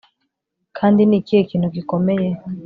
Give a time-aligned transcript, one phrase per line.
[0.77, 2.29] Kandi ni ikihe kintu gikomeye